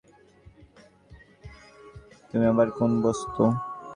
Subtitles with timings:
[2.29, 3.43] তুমি আবার কোন বস্তু?